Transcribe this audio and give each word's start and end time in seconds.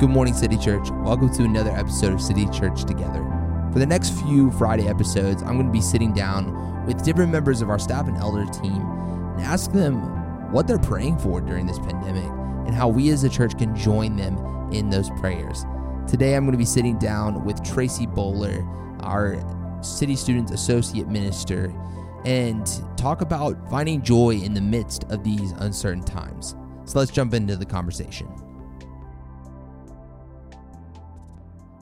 Good 0.00 0.08
morning, 0.08 0.32
City 0.32 0.56
Church. 0.56 0.88
Welcome 0.90 1.28
to 1.34 1.42
another 1.42 1.72
episode 1.72 2.14
of 2.14 2.22
City 2.22 2.46
Church 2.48 2.84
Together. 2.86 3.22
For 3.70 3.78
the 3.78 3.84
next 3.84 4.18
few 4.18 4.50
Friday 4.52 4.88
episodes, 4.88 5.42
I'm 5.42 5.56
going 5.56 5.66
to 5.66 5.72
be 5.72 5.82
sitting 5.82 6.14
down 6.14 6.86
with 6.86 7.04
different 7.04 7.30
members 7.30 7.60
of 7.60 7.68
our 7.68 7.78
staff 7.78 8.08
and 8.08 8.16
elder 8.16 8.46
team 8.46 8.80
and 8.80 9.42
ask 9.42 9.70
them 9.72 9.96
what 10.52 10.66
they're 10.66 10.78
praying 10.78 11.18
for 11.18 11.42
during 11.42 11.66
this 11.66 11.78
pandemic 11.78 12.24
and 12.66 12.74
how 12.74 12.88
we 12.88 13.10
as 13.10 13.24
a 13.24 13.28
church 13.28 13.58
can 13.58 13.76
join 13.76 14.16
them 14.16 14.38
in 14.72 14.88
those 14.88 15.10
prayers. 15.20 15.66
Today, 16.08 16.34
I'm 16.34 16.44
going 16.44 16.52
to 16.52 16.58
be 16.58 16.64
sitting 16.64 16.98
down 16.98 17.44
with 17.44 17.62
Tracey 17.62 18.06
Bowler, 18.06 18.66
our 19.00 19.36
City 19.82 20.16
Students 20.16 20.50
Associate 20.50 21.08
Minister, 21.08 21.74
and 22.24 22.66
talk 22.96 23.20
about 23.20 23.68
finding 23.68 24.00
joy 24.00 24.30
in 24.30 24.54
the 24.54 24.62
midst 24.62 25.04
of 25.10 25.24
these 25.24 25.52
uncertain 25.58 26.04
times. 26.04 26.56
So 26.86 26.98
let's 26.98 27.10
jump 27.10 27.34
into 27.34 27.54
the 27.54 27.66
conversation. 27.66 28.32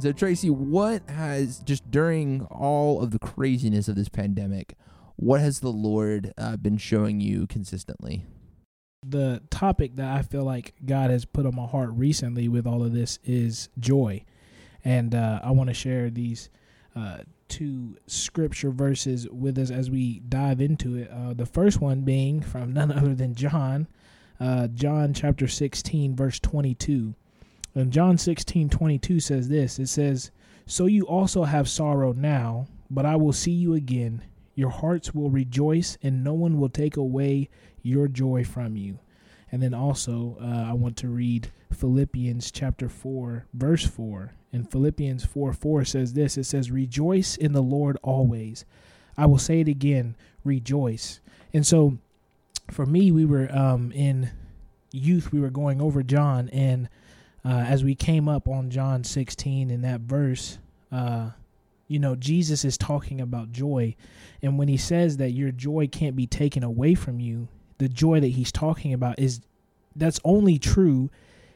So, 0.00 0.12
Tracey, 0.12 0.48
what 0.48 1.02
has 1.10 1.58
just 1.58 1.90
during 1.90 2.46
all 2.46 3.02
of 3.02 3.10
the 3.10 3.18
craziness 3.18 3.86
of 3.86 3.96
this 3.96 4.08
pandemic, 4.08 4.74
what 5.16 5.42
has 5.42 5.60
the 5.60 5.70
Lord 5.70 6.32
uh, 6.38 6.56
been 6.56 6.78
showing 6.78 7.20
you 7.20 7.46
consistently? 7.46 8.24
The 9.06 9.42
topic 9.50 9.96
that 9.96 10.08
I 10.16 10.22
feel 10.22 10.44
like 10.44 10.74
God 10.86 11.10
has 11.10 11.26
put 11.26 11.44
on 11.44 11.54
my 11.54 11.66
heart 11.66 11.90
recently 11.92 12.48
with 12.48 12.66
all 12.66 12.82
of 12.82 12.94
this 12.94 13.18
is 13.24 13.68
joy. 13.78 14.24
And 14.84 15.14
uh, 15.14 15.40
I 15.42 15.50
want 15.50 15.68
to 15.68 15.74
share 15.74 16.08
these 16.08 16.48
uh, 16.96 17.18
two 17.48 17.98
scripture 18.06 18.70
verses 18.70 19.28
with 19.28 19.58
us 19.58 19.70
as 19.70 19.90
we 19.90 20.20
dive 20.20 20.62
into 20.62 20.96
it. 20.96 21.10
Uh, 21.10 21.34
the 21.34 21.44
first 21.44 21.82
one 21.82 22.02
being 22.02 22.40
from 22.40 22.72
none 22.72 22.90
other 22.90 23.14
than 23.14 23.34
John, 23.34 23.86
uh, 24.38 24.68
John 24.68 25.12
chapter 25.12 25.46
16, 25.46 26.16
verse 26.16 26.40
22. 26.40 27.14
And 27.74 27.92
John 27.92 28.18
16, 28.18 28.68
22 28.68 29.20
says 29.20 29.48
this 29.48 29.78
It 29.78 29.88
says, 29.88 30.30
So 30.66 30.86
you 30.86 31.06
also 31.06 31.44
have 31.44 31.68
sorrow 31.68 32.12
now, 32.12 32.66
but 32.90 33.06
I 33.06 33.16
will 33.16 33.32
see 33.32 33.52
you 33.52 33.74
again. 33.74 34.24
Your 34.54 34.70
hearts 34.70 35.14
will 35.14 35.30
rejoice, 35.30 35.96
and 36.02 36.24
no 36.24 36.34
one 36.34 36.58
will 36.58 36.68
take 36.68 36.96
away 36.96 37.48
your 37.82 38.08
joy 38.08 38.44
from 38.44 38.76
you. 38.76 38.98
And 39.52 39.62
then 39.62 39.74
also, 39.74 40.36
uh, 40.40 40.68
I 40.68 40.72
want 40.74 40.96
to 40.98 41.08
read 41.08 41.50
Philippians 41.72 42.50
chapter 42.50 42.88
4, 42.88 43.46
verse 43.54 43.86
4. 43.86 44.32
And 44.52 44.70
Philippians 44.70 45.24
4 45.24 45.52
4 45.52 45.84
says 45.84 46.12
this 46.12 46.36
It 46.36 46.44
says, 46.44 46.70
Rejoice 46.70 47.36
in 47.36 47.52
the 47.52 47.62
Lord 47.62 47.98
always. 48.02 48.64
I 49.16 49.26
will 49.26 49.38
say 49.38 49.60
it 49.60 49.68
again, 49.68 50.16
rejoice. 50.44 51.20
And 51.52 51.66
so, 51.66 51.98
for 52.70 52.86
me, 52.86 53.10
we 53.10 53.24
were 53.24 53.54
um, 53.54 53.92
in 53.92 54.30
youth, 54.92 55.32
we 55.32 55.40
were 55.40 55.50
going 55.50 55.80
over 55.80 56.02
John, 56.02 56.48
and 56.50 56.88
uh, 57.44 57.64
as 57.66 57.84
we 57.84 57.94
came 57.94 58.28
up 58.28 58.48
on 58.48 58.70
John 58.70 59.04
16 59.04 59.70
in 59.70 59.82
that 59.82 60.00
verse, 60.00 60.58
uh, 60.92 61.30
you 61.88 61.98
know, 61.98 62.14
Jesus 62.14 62.64
is 62.64 62.78
talking 62.78 63.20
about 63.20 63.52
joy. 63.52 63.96
And 64.42 64.58
when 64.58 64.68
he 64.68 64.76
says 64.76 65.16
that 65.16 65.30
your 65.30 65.50
joy 65.50 65.88
can't 65.88 66.16
be 66.16 66.26
taken 66.26 66.62
away 66.62 66.94
from 66.94 67.18
you, 67.18 67.48
the 67.78 67.88
joy 67.88 68.20
that 68.20 68.28
he's 68.28 68.52
talking 68.52 68.92
about 68.92 69.18
is 69.18 69.40
that's 69.96 70.20
only 70.24 70.58
true 70.58 71.10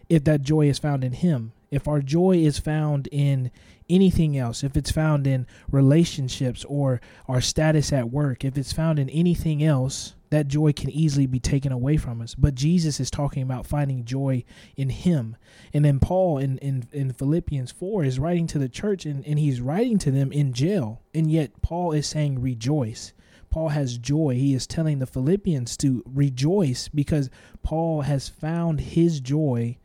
if 0.08 0.24
that 0.24 0.42
joy 0.42 0.68
is 0.68 0.78
found 0.78 1.04
in 1.04 1.12
him. 1.12 1.52
If 1.74 1.88
our 1.88 2.00
joy 2.00 2.36
is 2.36 2.58
found 2.58 3.08
in 3.08 3.50
anything 3.88 4.36
else, 4.38 4.64
if 4.64 4.76
it's 4.76 4.90
found 4.90 5.26
in 5.26 5.46
relationships 5.70 6.64
or 6.64 7.00
our 7.28 7.40
status 7.40 7.92
at 7.92 8.10
work, 8.10 8.44
if 8.44 8.56
it's 8.56 8.72
found 8.72 8.98
in 8.98 9.10
anything 9.10 9.62
else, 9.62 10.14
that 10.30 10.48
joy 10.48 10.72
can 10.72 10.90
easily 10.90 11.26
be 11.26 11.38
taken 11.38 11.70
away 11.70 11.96
from 11.96 12.20
us. 12.20 12.34
But 12.34 12.54
Jesus 12.54 12.98
is 12.98 13.10
talking 13.10 13.42
about 13.42 13.66
finding 13.66 14.04
joy 14.04 14.44
in 14.76 14.90
Him. 14.90 15.36
And 15.72 15.84
then 15.84 16.00
Paul 16.00 16.38
in, 16.38 16.58
in, 16.58 16.88
in 16.92 17.12
Philippians 17.12 17.70
4 17.70 18.04
is 18.04 18.18
writing 18.18 18.46
to 18.48 18.58
the 18.58 18.68
church 18.68 19.06
and, 19.06 19.24
and 19.26 19.38
he's 19.38 19.60
writing 19.60 19.98
to 19.98 20.10
them 20.10 20.32
in 20.32 20.52
jail. 20.52 21.02
And 21.14 21.30
yet 21.30 21.62
Paul 21.62 21.92
is 21.92 22.06
saying, 22.06 22.40
rejoice. 22.40 23.12
Paul 23.50 23.68
has 23.68 23.98
joy. 23.98 24.34
He 24.34 24.54
is 24.54 24.66
telling 24.66 24.98
the 24.98 25.06
Philippians 25.06 25.76
to 25.76 26.02
rejoice 26.04 26.88
because 26.88 27.30
Paul 27.62 28.00
has 28.02 28.28
found 28.28 28.80
his 28.80 29.20
joy 29.20 29.78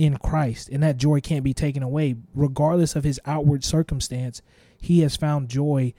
in 0.00 0.16
Christ. 0.16 0.70
And 0.70 0.82
that 0.82 0.96
joy 0.96 1.20
can't 1.20 1.44
be 1.44 1.52
taken 1.52 1.82
away. 1.82 2.16
Regardless 2.34 2.96
of 2.96 3.04
his 3.04 3.20
outward 3.26 3.64
circumstance, 3.64 4.40
he 4.80 5.00
has 5.00 5.14
found 5.14 5.50
joy 5.50 5.92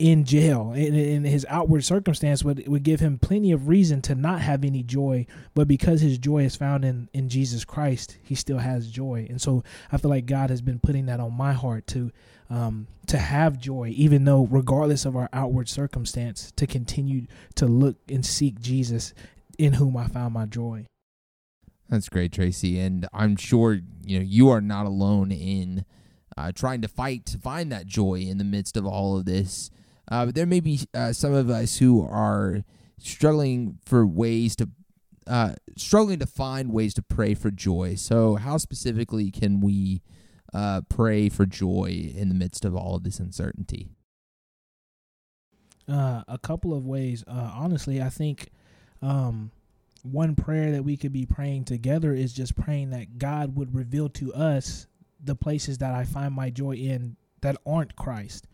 in 0.00 0.24
jail 0.24 0.72
and, 0.72 0.94
and 0.96 1.24
his 1.24 1.46
outward 1.48 1.82
circumstance 1.82 2.44
would, 2.44 2.66
would 2.68 2.82
give 2.82 3.00
him 3.00 3.18
plenty 3.18 3.52
of 3.52 3.68
reason 3.68 4.02
to 4.02 4.14
not 4.14 4.42
have 4.42 4.62
any 4.62 4.82
joy 4.82 5.24
but 5.54 5.66
because 5.66 6.02
his 6.02 6.18
joy 6.18 6.44
is 6.44 6.54
found 6.54 6.84
in 6.84 7.08
in 7.14 7.30
jesus 7.30 7.64
christ 7.64 8.18
he 8.22 8.34
still 8.34 8.58
has 8.58 8.90
joy 8.90 9.26
and 9.30 9.40
so 9.40 9.64
i 9.90 9.96
feel 9.96 10.10
like 10.10 10.26
god 10.26 10.50
has 10.50 10.60
been 10.60 10.78
putting 10.78 11.06
that 11.06 11.18
on 11.18 11.32
my 11.32 11.54
heart 11.54 11.86
to 11.86 12.12
um, 12.50 12.86
to 13.06 13.16
have 13.16 13.58
joy 13.58 13.90
even 13.96 14.26
though 14.26 14.46
regardless 14.50 15.06
of 15.06 15.16
our 15.16 15.30
outward 15.32 15.66
circumstance 15.66 16.52
to 16.56 16.66
continue 16.66 17.26
to 17.54 17.64
look 17.64 17.96
and 18.10 18.26
seek 18.26 18.60
jesus 18.60 19.14
in 19.56 19.72
whom 19.72 19.96
i 19.96 20.06
found 20.06 20.34
my 20.34 20.44
joy 20.44 20.84
that's 21.88 22.08
great 22.08 22.32
tracey 22.32 22.78
and 22.78 23.06
i'm 23.12 23.36
sure 23.36 23.80
you 24.04 24.18
know 24.18 24.24
you 24.24 24.48
are 24.48 24.60
not 24.60 24.86
alone 24.86 25.30
in 25.30 25.84
uh, 26.36 26.52
trying 26.54 26.82
to 26.82 26.88
fight 26.88 27.24
to 27.24 27.38
find 27.38 27.72
that 27.72 27.86
joy 27.86 28.14
in 28.14 28.38
the 28.38 28.44
midst 28.44 28.76
of 28.76 28.84
all 28.84 29.16
of 29.16 29.24
this 29.24 29.70
uh, 30.08 30.26
but 30.26 30.34
there 30.34 30.46
may 30.46 30.60
be 30.60 30.80
uh, 30.94 31.12
some 31.12 31.32
of 31.32 31.50
us 31.50 31.78
who 31.78 32.06
are 32.06 32.64
struggling 32.98 33.78
for 33.84 34.06
ways 34.06 34.54
to 34.56 34.68
uh, 35.26 35.54
struggling 35.76 36.20
to 36.20 36.26
find 36.26 36.72
ways 36.72 36.94
to 36.94 37.02
pray 37.02 37.34
for 37.34 37.50
joy. 37.50 37.96
So, 37.96 38.36
how 38.36 38.58
specifically 38.58 39.32
can 39.32 39.60
we 39.60 40.02
uh, 40.54 40.82
pray 40.88 41.28
for 41.28 41.46
joy 41.46 42.12
in 42.14 42.28
the 42.28 42.34
midst 42.34 42.64
of 42.64 42.76
all 42.76 42.94
of 42.94 43.02
this 43.02 43.18
uncertainty? 43.18 43.88
Uh, 45.88 46.22
a 46.28 46.38
couple 46.38 46.72
of 46.72 46.86
ways. 46.86 47.24
Honestly, 47.26 48.00
I 48.00 48.08
think 48.08 48.50
um, 49.02 49.50
one 50.06 50.34
prayer 50.34 50.72
that 50.72 50.84
we 50.84 50.96
could 50.96 51.12
be 51.12 51.26
praying 51.26 51.64
together 51.64 52.12
is 52.12 52.32
just 52.32 52.56
praying 52.56 52.90
that 52.90 53.18
God 53.18 53.56
would 53.56 53.74
reveal 53.74 54.08
to 54.10 54.32
us 54.34 54.86
the 55.22 55.34
places 55.34 55.78
that 55.78 55.94
I 55.94 56.04
find 56.04 56.34
my 56.34 56.50
joy 56.50 56.72
in 56.72 57.16
that 57.40 57.56
aren't 57.66 57.96
Christ 57.96 58.46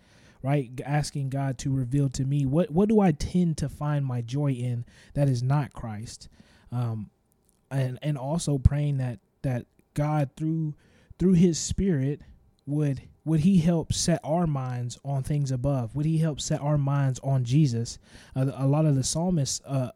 right? 0.43 0.71
Asking 0.85 1.31
God 1.31 1.57
to 1.59 1.71
reveal 1.71 2.09
to 2.11 2.25
me 2.25 2.45
what 2.45 2.71
what 2.71 2.89
do 2.89 3.01
I 3.01 3.13
tend 3.13 3.57
to 3.59 3.69
find 3.69 4.05
my 4.05 4.21
joy 4.21 4.53
in 4.53 4.85
that 5.15 5.29
is 5.29 5.43
not 5.43 5.73
Christ, 5.73 6.29
um, 6.71 7.11
and 7.71 7.99
and 8.03 8.19
also 8.19 8.59
praying 8.59 8.99
that 8.99 9.21
that 9.43 9.67
God 9.95 10.31
through 10.37 10.75
through 11.19 11.35
His 11.35 11.59
Spirit 11.59 12.23
would 12.67 13.03
would 13.25 13.41
He 13.41 13.59
help 13.59 13.93
set 13.93 14.21
our 14.25 14.47
minds 14.47 14.99
on 15.05 15.23
things 15.23 15.51
above? 15.51 15.95
Would 15.95 16.07
He 16.07 16.19
help 16.19 16.41
set 16.41 16.61
our 16.61 16.79
minds 16.79 17.21
on 17.21 17.45
Jesus? 17.45 17.99
Uh, 18.35 18.51
a 18.55 18.67
lot 18.67 18.85
of 18.85 18.97
the 18.97 19.05
psalmists. 19.05 19.61
Uh, 19.65 19.91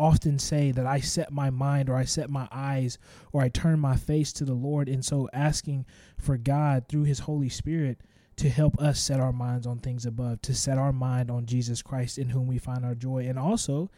often 0.00 0.38
say 0.38 0.72
that 0.72 0.86
I 0.86 1.00
set 1.00 1.30
my 1.30 1.50
mind 1.50 1.90
or 1.90 1.96
I 1.96 2.04
set 2.04 2.30
my 2.30 2.48
eyes 2.50 2.98
or 3.32 3.42
I 3.42 3.48
turn 3.50 3.78
my 3.78 3.96
face 3.96 4.32
to 4.34 4.44
the 4.44 4.54
Lord. 4.54 4.88
And 4.88 5.04
so 5.04 5.28
asking 5.32 5.84
for 6.18 6.36
God 6.36 6.86
through 6.88 7.04
his 7.04 7.20
Holy 7.20 7.50
Spirit 7.50 8.00
to 8.36 8.48
help 8.48 8.80
us 8.80 8.98
set 8.98 9.20
our 9.20 9.34
minds 9.34 9.66
on 9.66 9.78
things 9.78 10.06
above, 10.06 10.40
to 10.42 10.54
set 10.54 10.78
our 10.78 10.92
mind 10.92 11.30
on 11.30 11.44
Jesus 11.44 11.82
Christ 11.82 12.16
in 12.16 12.30
whom 12.30 12.46
we 12.46 12.56
find 12.56 12.86
our 12.86 12.94
joy, 12.94 13.26
and 13.26 13.38
also 13.38 13.90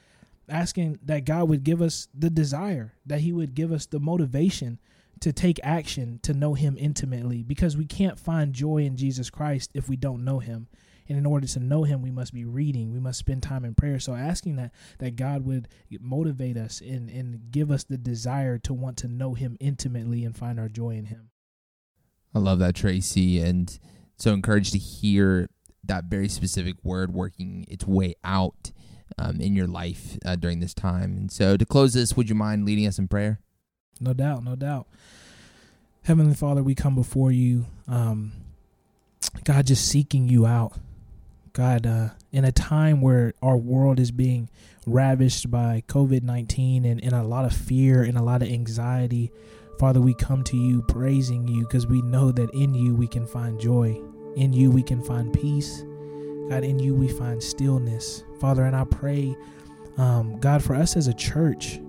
asking 0.48 0.98
that 1.04 1.24
God 1.24 1.48
would 1.48 1.62
give 1.62 1.80
us 1.80 2.08
the 2.12 2.28
desire, 2.28 2.92
that 3.06 3.20
He 3.20 3.32
would 3.32 3.54
give 3.54 3.70
us 3.70 3.86
the 3.86 4.00
motivation 4.00 4.80
to 5.20 5.32
take 5.32 5.60
action 5.62 6.18
to 6.24 6.34
know 6.34 6.54
Him 6.54 6.76
intimately, 6.76 7.44
because 7.44 7.76
we 7.76 7.86
can't 7.86 8.18
find 8.18 8.52
joy 8.52 8.78
in 8.78 8.96
Jesus 8.96 9.30
Christ 9.30 9.70
if 9.74 9.88
we 9.88 9.94
don't 9.94 10.24
know 10.24 10.40
Him. 10.40 10.66
And 11.12 11.18
in 11.18 11.26
order 11.26 11.46
to 11.46 11.60
know 11.60 11.82
Him, 11.82 12.00
we 12.00 12.10
must 12.10 12.32
be 12.32 12.46
reading. 12.46 12.90
We 12.90 12.98
must 12.98 13.18
spend 13.18 13.42
time 13.42 13.66
in 13.66 13.74
prayer. 13.74 14.00
So 14.00 14.14
asking 14.14 14.56
that 14.56 14.72
that 14.98 15.14
God 15.14 15.44
would 15.44 15.68
motivate 16.00 16.56
us 16.56 16.80
and 16.80 17.10
and 17.10 17.50
give 17.50 17.70
us 17.70 17.84
the 17.84 17.98
desire 17.98 18.56
to 18.60 18.72
want 18.72 18.96
to 18.98 19.08
know 19.08 19.34
Him 19.34 19.58
intimately 19.60 20.24
and 20.24 20.34
find 20.34 20.58
our 20.58 20.70
joy 20.70 20.92
in 20.92 21.04
Him. 21.04 21.28
I 22.34 22.38
love 22.38 22.60
that, 22.60 22.74
Tracey, 22.74 23.40
and 23.40 23.78
so 24.16 24.32
encouraged 24.32 24.72
to 24.72 24.78
hear 24.78 25.50
that 25.84 26.04
very 26.04 26.30
specific 26.30 26.76
word 26.82 27.12
working 27.12 27.66
its 27.68 27.86
way 27.86 28.14
out 28.24 28.72
um, 29.18 29.38
in 29.38 29.54
your 29.54 29.66
life 29.66 30.16
uh, 30.24 30.36
during 30.36 30.60
this 30.60 30.72
time. 30.72 31.14
And 31.18 31.30
so 31.30 31.58
to 31.58 31.66
close 31.66 31.92
this, 31.92 32.16
would 32.16 32.30
you 32.30 32.34
mind 32.34 32.64
leading 32.64 32.86
us 32.86 32.98
in 32.98 33.06
prayer? 33.06 33.38
No 34.00 34.14
doubt, 34.14 34.44
no 34.44 34.56
doubt. 34.56 34.86
Heavenly 36.04 36.34
Father, 36.34 36.62
we 36.62 36.74
come 36.74 36.94
before 36.94 37.30
you, 37.30 37.66
um, 37.86 38.32
God, 39.44 39.66
just 39.66 39.86
seeking 39.86 40.30
you 40.30 40.46
out. 40.46 40.72
God, 41.52 41.86
uh, 41.86 42.08
in 42.30 42.46
a 42.46 42.52
time 42.52 43.02
where 43.02 43.34
our 43.42 43.56
world 43.56 44.00
is 44.00 44.10
being 44.10 44.48
ravished 44.86 45.50
by 45.50 45.82
COVID 45.86 46.22
19 46.22 46.84
and, 46.84 47.02
and 47.02 47.12
a 47.12 47.22
lot 47.22 47.44
of 47.44 47.52
fear 47.52 48.02
and 48.02 48.16
a 48.16 48.22
lot 48.22 48.42
of 48.42 48.48
anxiety, 48.48 49.30
Father, 49.78 50.00
we 50.00 50.14
come 50.14 50.42
to 50.44 50.56
you 50.56 50.82
praising 50.82 51.46
you 51.46 51.62
because 51.62 51.86
we 51.86 52.00
know 52.02 52.32
that 52.32 52.50
in 52.54 52.74
you 52.74 52.94
we 52.94 53.06
can 53.06 53.26
find 53.26 53.60
joy. 53.60 54.00
In 54.36 54.52
you 54.52 54.70
we 54.70 54.82
can 54.82 55.02
find 55.02 55.32
peace. 55.32 55.82
God, 56.48 56.64
in 56.64 56.78
you 56.78 56.94
we 56.94 57.08
find 57.08 57.42
stillness. 57.42 58.24
Father, 58.40 58.64
and 58.64 58.74
I 58.74 58.84
pray, 58.84 59.36
um, 59.98 60.38
God, 60.40 60.62
for 60.62 60.74
us 60.74 60.96
as 60.96 61.06
a 61.06 61.14
church, 61.14 61.80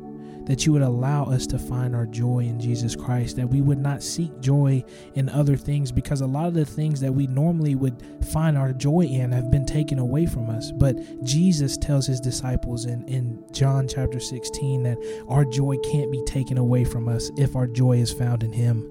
that 0.45 0.65
you 0.65 0.73
would 0.73 0.81
allow 0.81 1.23
us 1.23 1.47
to 1.47 1.57
find 1.57 1.95
our 1.95 2.05
joy 2.05 2.39
in 2.39 2.59
Jesus 2.59 2.95
Christ, 2.95 3.37
that 3.37 3.49
we 3.49 3.61
would 3.61 3.77
not 3.77 4.03
seek 4.03 4.39
joy 4.39 4.83
in 5.15 5.29
other 5.29 5.55
things 5.55 5.91
because 5.91 6.21
a 6.21 6.27
lot 6.27 6.47
of 6.47 6.53
the 6.53 6.65
things 6.65 6.99
that 6.99 7.13
we 7.13 7.27
normally 7.27 7.75
would 7.75 8.03
find 8.31 8.57
our 8.57 8.73
joy 8.73 9.01
in 9.01 9.31
have 9.31 9.49
been 9.51 9.65
taken 9.65 9.99
away 9.99 10.25
from 10.25 10.49
us. 10.49 10.71
But 10.71 11.23
Jesus 11.23 11.77
tells 11.77 12.07
his 12.07 12.19
disciples 12.19 12.85
in, 12.85 13.07
in 13.07 13.43
John 13.51 13.87
chapter 13.87 14.19
16 14.19 14.83
that 14.83 15.23
our 15.29 15.45
joy 15.45 15.77
can't 15.91 16.11
be 16.11 16.23
taken 16.25 16.57
away 16.57 16.83
from 16.83 17.07
us 17.07 17.31
if 17.37 17.55
our 17.55 17.67
joy 17.67 17.97
is 17.97 18.11
found 18.11 18.43
in 18.43 18.51
him. 18.51 18.89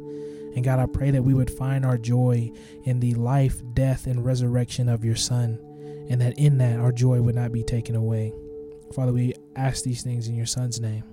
And 0.55 0.65
God, 0.65 0.79
I 0.79 0.87
pray 0.87 1.11
that 1.11 1.23
we 1.23 1.35
would 1.35 1.51
find 1.51 1.85
our 1.85 1.97
joy 1.97 2.51
in 2.85 3.01
the 3.01 3.15
life, 3.15 3.63
death, 3.73 4.07
and 4.07 4.25
resurrection 4.25 4.89
of 4.89 5.05
your 5.05 5.17
Son, 5.17 5.59
and 6.11 6.21
that 6.21 6.39
in 6.39 6.59
that 6.59 6.79
our 6.79 6.93
joy 6.93 7.23
would 7.23 7.35
not 7.35 7.53
be 7.53 7.63
taken 7.63 7.97
away. 7.97 8.33
Father, 8.93 9.13
we 9.13 9.33
ask 9.57 9.83
these 9.83 10.03
things 10.03 10.29
in 10.29 10.35
your 10.35 10.47
Son's 10.47 10.79
name. 10.79 11.05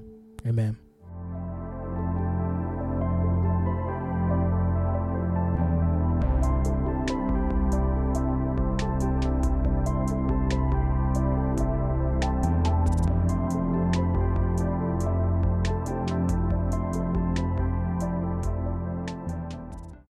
Amen. 0.45 0.88